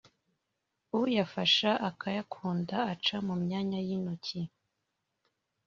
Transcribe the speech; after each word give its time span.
uyafashe 0.99 1.69
ukayakanda 1.89 2.77
aca 2.93 3.17
mu 3.27 3.35
myanya 3.43 3.79
y’intoki 3.87 4.41